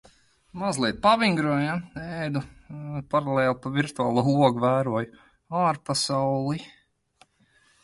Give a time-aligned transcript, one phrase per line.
[0.59, 1.75] Mazliet pavingroju.
[2.03, 2.41] Ēdu
[2.77, 5.05] un paralēli pa virtuālo logu vēroju
[5.67, 6.61] ārpasauli.